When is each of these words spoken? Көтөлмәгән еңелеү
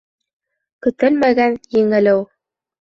Көтөлмәгән 0.87 1.61
еңелеү 1.79 2.21